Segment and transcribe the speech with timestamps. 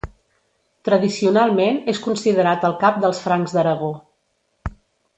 [0.89, 3.95] Tradicionalment és considerat el cap dels francs d'Aragó.